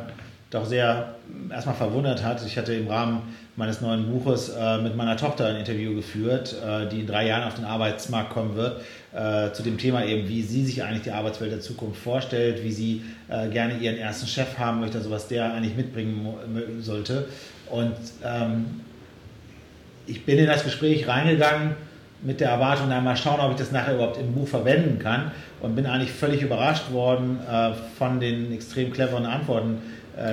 doch 0.49 0.65
sehr 0.65 1.15
erstmal 1.49 1.75
verwundert 1.75 2.23
hat. 2.23 2.45
Ich 2.45 2.57
hatte 2.57 2.73
im 2.73 2.87
Rahmen 2.87 3.21
meines 3.55 3.81
neuen 3.81 4.05
Buches 4.11 4.49
äh, 4.49 4.77
mit 4.79 4.95
meiner 4.95 5.17
Tochter 5.17 5.47
ein 5.47 5.55
Interview 5.55 5.95
geführt, 5.95 6.55
äh, 6.65 6.87
die 6.87 7.01
in 7.01 7.07
drei 7.07 7.27
Jahren 7.27 7.43
auf 7.43 7.55
den 7.55 7.65
Arbeitsmarkt 7.65 8.31
kommen 8.31 8.55
wird, 8.55 8.81
äh, 9.13 9.51
zu 9.53 9.63
dem 9.63 9.77
Thema 9.77 10.05
eben, 10.05 10.27
wie 10.27 10.41
sie 10.41 10.65
sich 10.65 10.83
eigentlich 10.83 11.03
die 11.03 11.11
Arbeitswelt 11.11 11.51
der 11.51 11.61
Zukunft 11.61 11.99
vorstellt, 11.99 12.63
wie 12.63 12.71
sie 12.71 13.01
äh, 13.29 13.47
gerne 13.49 13.77
ihren 13.77 13.97
ersten 13.97 14.27
Chef 14.27 14.57
haben 14.57 14.81
möchte, 14.81 14.97
also 14.97 15.09
was 15.09 15.27
der 15.27 15.53
eigentlich 15.53 15.75
mitbringen 15.75 16.35
sollte. 16.81 17.27
Und 17.69 17.95
ähm, 18.23 18.81
ich 20.05 20.25
bin 20.25 20.37
in 20.37 20.47
das 20.47 20.63
Gespräch 20.63 21.07
reingegangen 21.07 21.75
mit 22.21 22.39
der 22.39 22.49
Erwartung, 22.49 22.91
einmal 22.91 23.17
schauen, 23.17 23.39
ob 23.39 23.51
ich 23.51 23.57
das 23.57 23.71
nachher 23.71 23.95
überhaupt 23.95 24.17
im 24.19 24.33
Buch 24.33 24.47
verwenden 24.47 24.99
kann 24.99 25.31
und 25.61 25.75
bin 25.75 25.85
eigentlich 25.85 26.11
völlig 26.11 26.41
überrascht 26.41 26.91
worden 26.91 27.39
äh, 27.49 27.71
von 27.97 28.19
den 28.19 28.51
extrem 28.53 28.91
cleveren 28.91 29.25
Antworten, 29.25 29.77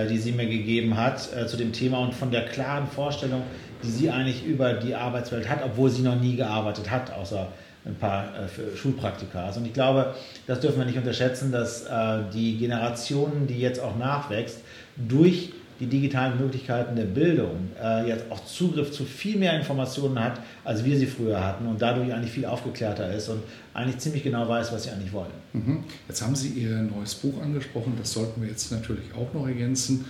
die 0.08 0.18
sie 0.18 0.32
mir 0.32 0.46
gegeben 0.46 0.96
hat 0.96 1.28
äh, 1.34 1.46
zu 1.46 1.56
dem 1.56 1.72
Thema 1.72 1.98
und 1.98 2.14
von 2.14 2.30
der 2.30 2.46
klaren 2.46 2.86
Vorstellung, 2.86 3.42
die 3.82 3.90
sie 3.90 4.10
eigentlich 4.10 4.44
über 4.44 4.74
die 4.74 4.94
Arbeitswelt 4.94 5.48
hat, 5.48 5.64
obwohl 5.64 5.90
sie 5.90 6.02
noch 6.02 6.20
nie 6.20 6.36
gearbeitet 6.36 6.90
hat, 6.90 7.12
außer 7.12 7.48
ein 7.84 7.96
paar 7.96 8.26
äh, 8.26 8.76
Schulpraktika. 8.76 9.44
Also 9.44 9.60
und 9.60 9.66
ich 9.66 9.72
glaube, 9.72 10.14
das 10.46 10.60
dürfen 10.60 10.78
wir 10.78 10.86
nicht 10.86 10.98
unterschätzen, 10.98 11.50
dass 11.52 11.86
die 12.32 12.58
Generation, 12.58 13.46
die 13.48 13.58
jetzt 13.58 13.80
auch 13.80 13.96
nachwächst, 13.96 14.60
durch 14.96 15.52
die 15.80 15.86
digitalen 15.86 16.38
Möglichkeiten 16.38 16.96
der 16.96 17.04
Bildung 17.04 17.70
äh, 17.82 18.08
jetzt 18.08 18.30
auch 18.30 18.44
Zugriff 18.44 18.92
zu 18.92 19.04
viel 19.04 19.38
mehr 19.38 19.56
Informationen 19.58 20.18
hat, 20.22 20.40
als 20.64 20.84
wir 20.84 20.96
sie 20.96 21.06
früher 21.06 21.44
hatten 21.44 21.66
und 21.66 21.80
dadurch 21.80 22.12
eigentlich 22.12 22.32
viel 22.32 22.46
aufgeklärter 22.46 23.12
ist 23.12 23.28
und 23.28 23.42
eigentlich 23.74 23.98
ziemlich 23.98 24.22
genau 24.22 24.48
weiß, 24.48 24.72
was 24.72 24.84
sie 24.84 24.90
eigentlich 24.90 25.12
wollen. 25.12 25.32
Mhm. 25.52 25.84
Jetzt 26.08 26.22
haben 26.22 26.34
Sie 26.34 26.48
Ihr 26.48 26.76
neues 26.76 27.14
Buch 27.14 27.40
angesprochen, 27.42 27.94
das 27.98 28.12
sollten 28.12 28.42
wir 28.42 28.48
jetzt 28.48 28.70
natürlich 28.70 29.06
auch 29.14 29.32
noch 29.34 29.46
ergänzen. 29.46 30.04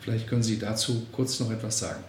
Vielleicht 0.00 0.26
können 0.26 0.42
Sie 0.42 0.58
dazu 0.58 1.06
kurz 1.12 1.40
noch 1.40 1.50
etwas 1.50 1.78
sagen. 1.78 2.02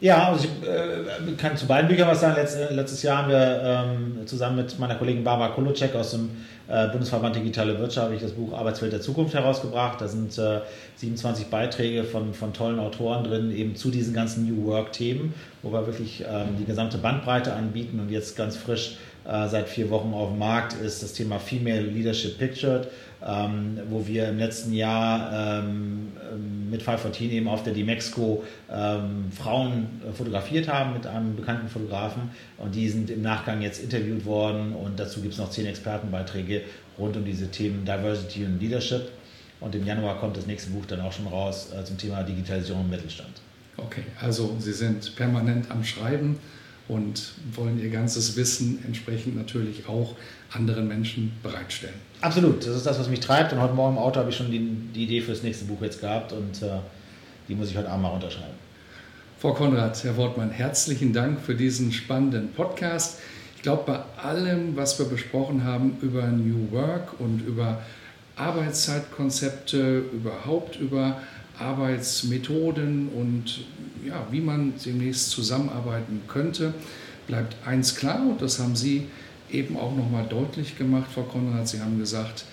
Ja, 0.00 0.28
also 0.28 0.44
ich 0.44 0.68
äh, 0.68 1.32
kann 1.36 1.56
zu 1.56 1.66
beiden 1.66 1.88
Büchern 1.88 2.06
was 2.06 2.20
sagen. 2.20 2.36
Letz, 2.36 2.54
äh, 2.54 2.72
letztes 2.72 3.02
Jahr 3.02 3.18
haben 3.18 3.30
wir 3.30 3.62
ähm, 3.64 4.26
zusammen 4.26 4.56
mit 4.56 4.78
meiner 4.78 4.94
Kollegin 4.94 5.24
Barbara 5.24 5.48
Kolocek 5.48 5.94
aus 5.96 6.12
dem 6.12 6.30
äh, 6.68 6.86
Bundesverband 6.88 7.34
Digitale 7.34 7.76
Wirtschaft 7.80 8.06
habe 8.06 8.14
ich 8.14 8.20
das 8.20 8.30
Buch 8.30 8.56
Arbeitswelt 8.56 8.92
der 8.92 9.00
Zukunft 9.00 9.34
herausgebracht. 9.34 10.00
Da 10.00 10.06
sind 10.06 10.38
äh, 10.38 10.60
27 10.96 11.48
Beiträge 11.48 12.04
von, 12.04 12.32
von 12.32 12.52
tollen 12.52 12.78
Autoren 12.78 13.24
drin, 13.24 13.50
eben 13.50 13.74
zu 13.74 13.90
diesen 13.90 14.14
ganzen 14.14 14.46
New 14.46 14.66
Work-Themen, 14.66 15.34
wo 15.62 15.72
wir 15.72 15.84
wirklich 15.86 16.20
ähm, 16.20 16.56
die 16.60 16.64
gesamte 16.64 16.98
Bandbreite 16.98 17.52
anbieten 17.52 17.98
und 17.98 18.10
jetzt 18.10 18.36
ganz 18.36 18.56
frisch 18.56 18.98
äh, 19.24 19.48
seit 19.48 19.68
vier 19.68 19.90
Wochen 19.90 20.14
auf 20.14 20.30
dem 20.30 20.38
Markt 20.38 20.74
ist 20.80 21.02
das 21.02 21.12
Thema 21.12 21.40
Female 21.40 21.82
Leadership 21.82 22.38
Pictured 22.38 22.86
ähm, 23.26 23.80
wo 23.88 24.06
wir 24.06 24.28
im 24.28 24.38
letzten 24.38 24.72
Jahr 24.72 25.62
ähm, 25.62 26.12
mit 26.70 26.82
514 26.82 27.30
eben 27.30 27.48
auf 27.48 27.62
der 27.62 27.72
Dimexco 27.72 28.44
ähm, 28.70 29.30
Frauen 29.36 30.00
äh, 30.08 30.12
fotografiert 30.12 30.68
haben 30.68 30.92
mit 30.92 31.06
einem 31.06 31.34
bekannten 31.34 31.68
Fotografen. 31.68 32.30
Und 32.58 32.74
die 32.74 32.88
sind 32.88 33.10
im 33.10 33.22
Nachgang 33.22 33.60
jetzt 33.62 33.82
interviewt 33.82 34.24
worden. 34.24 34.72
Und 34.72 35.00
dazu 35.00 35.20
gibt 35.20 35.34
es 35.34 35.38
noch 35.38 35.50
zehn 35.50 35.66
Expertenbeiträge 35.66 36.62
rund 36.98 37.16
um 37.16 37.24
diese 37.24 37.48
Themen 37.48 37.84
Diversity 37.84 38.44
und 38.44 38.60
Leadership. 38.60 39.10
Und 39.60 39.74
im 39.74 39.84
Januar 39.84 40.18
kommt 40.20 40.36
das 40.36 40.46
nächste 40.46 40.70
Buch 40.70 40.86
dann 40.86 41.00
auch 41.00 41.12
schon 41.12 41.26
raus 41.26 41.70
äh, 41.76 41.84
zum 41.84 41.98
Thema 41.98 42.22
Digitalisierung 42.22 42.82
im 42.82 42.90
Mittelstand. 42.90 43.40
Okay, 43.76 44.02
also 44.20 44.56
Sie 44.58 44.72
sind 44.72 45.14
permanent 45.16 45.70
am 45.70 45.84
Schreiben 45.84 46.38
und 46.88 47.32
wollen 47.52 47.80
ihr 47.80 47.90
ganzes 47.90 48.36
Wissen 48.36 48.82
entsprechend 48.84 49.36
natürlich 49.36 49.86
auch 49.86 50.16
anderen 50.52 50.88
Menschen 50.88 51.32
bereitstellen. 51.42 51.94
Absolut, 52.20 52.66
das 52.66 52.76
ist 52.76 52.86
das, 52.86 52.98
was 52.98 53.08
mich 53.08 53.20
treibt. 53.20 53.52
Und 53.52 53.60
heute 53.60 53.74
Morgen 53.74 53.96
im 53.96 54.02
Auto 54.02 54.18
habe 54.18 54.30
ich 54.30 54.36
schon 54.36 54.50
die, 54.50 54.58
die 54.94 55.04
Idee 55.04 55.20
für 55.20 55.32
das 55.32 55.42
nächste 55.42 55.66
Buch 55.66 55.82
jetzt 55.82 56.00
gehabt 56.00 56.32
und 56.32 56.62
äh, 56.62 56.78
die 57.48 57.54
muss 57.54 57.70
ich 57.70 57.76
heute 57.76 57.90
Abend 57.90 58.02
mal 58.02 58.08
unterschreiben. 58.10 58.54
Frau 59.38 59.52
Konrad, 59.52 60.02
Herr 60.02 60.16
Wortmann, 60.16 60.50
herzlichen 60.50 61.12
Dank 61.12 61.40
für 61.40 61.54
diesen 61.54 61.92
spannenden 61.92 62.52
Podcast. 62.52 63.20
Ich 63.54 63.62
glaube, 63.62 63.84
bei 63.86 64.22
allem, 64.22 64.76
was 64.76 64.98
wir 64.98 65.06
besprochen 65.06 65.64
haben 65.64 65.96
über 66.00 66.26
New 66.26 66.72
Work 66.72 67.20
und 67.20 67.46
über 67.46 67.82
Arbeitszeitkonzepte, 68.38 70.04
überhaupt 70.12 70.78
über 70.78 71.20
Arbeitsmethoden 71.58 73.08
und 73.08 73.64
ja, 74.06 74.26
wie 74.30 74.40
man 74.40 74.74
demnächst 74.84 75.30
zusammenarbeiten 75.30 76.22
könnte, 76.28 76.72
bleibt 77.26 77.56
eins 77.66 77.96
klar 77.96 78.20
und 78.20 78.40
das 78.40 78.58
haben 78.58 78.76
Sie 78.76 79.06
eben 79.50 79.76
auch 79.76 79.94
nochmal 79.94 80.26
deutlich 80.28 80.78
gemacht, 80.78 81.10
Frau 81.12 81.22
Konrad. 81.22 81.68
Sie 81.68 81.80
haben 81.80 81.98
gesagt, 81.98 82.44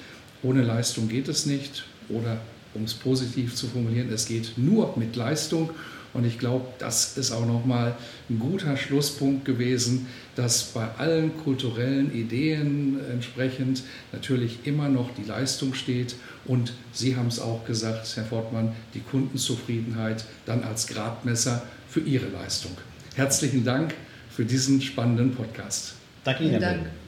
ohne 0.43 0.63
Leistung 0.63 1.07
geht 1.07 1.27
es 1.27 1.45
nicht 1.45 1.85
oder 2.09 2.37
um 2.73 2.83
es 2.83 2.93
positiv 2.93 3.55
zu 3.55 3.67
formulieren, 3.67 4.11
es 4.11 4.25
geht 4.25 4.57
nur 4.57 4.93
mit 4.97 5.15
Leistung. 5.15 5.69
Und 6.15 6.25
ich 6.25 6.39
glaube, 6.39 6.65
das 6.79 7.17
ist 7.17 7.31
auch 7.31 7.45
nochmal 7.45 7.93
ein 8.29 8.39
guter 8.39 8.77
Schlusspunkt 8.77 9.43
gewesen, 9.43 10.07
dass 10.35 10.63
bei 10.63 10.87
allen 10.97 11.37
kulturellen 11.43 12.13
Ideen 12.13 12.99
entsprechend 13.11 13.83
natürlich 14.13 14.59
immer 14.63 14.87
noch 14.87 15.13
die 15.13 15.23
Leistung 15.23 15.73
steht. 15.73 16.15
Und 16.45 16.73
Sie 16.93 17.17
haben 17.17 17.27
es 17.27 17.39
auch 17.39 17.65
gesagt, 17.65 18.15
Herr 18.15 18.23
Fortmann, 18.23 18.73
die 18.93 19.01
Kundenzufriedenheit 19.01 20.25
dann 20.45 20.63
als 20.63 20.87
Gradmesser 20.87 21.63
für 21.89 21.99
Ihre 21.99 22.27
Leistung. 22.27 22.71
Herzlichen 23.15 23.65
Dank 23.65 23.93
für 24.29 24.45
diesen 24.45 24.81
spannenden 24.81 25.35
Podcast. 25.35 25.95
Danke 26.23 26.45
Ihnen. 26.45 26.61
Dank. 26.61 27.04